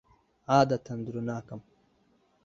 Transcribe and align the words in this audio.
عادەتەن 0.53 1.03
درۆ 1.07 1.21
ناکەم. 1.29 1.61